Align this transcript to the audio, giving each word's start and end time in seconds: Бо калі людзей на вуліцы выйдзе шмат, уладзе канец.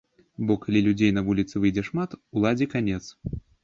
Бо 0.47 0.55
калі 0.63 0.81
людзей 0.87 1.11
на 1.19 1.25
вуліцы 1.29 1.55
выйдзе 1.67 1.87
шмат, 1.91 2.19
уладзе 2.35 2.65
канец. 2.77 3.03